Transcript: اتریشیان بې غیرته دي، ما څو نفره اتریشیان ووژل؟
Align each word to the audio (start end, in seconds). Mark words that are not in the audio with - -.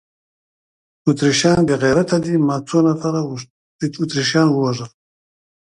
اتریشیان 1.07 1.59
بې 1.67 1.75
غیرته 1.83 2.17
دي، 2.23 2.33
ما 2.47 2.55
څو 2.67 2.77
نفره 2.87 3.21
اتریشیان 4.01 4.47
ووژل؟ 4.51 4.91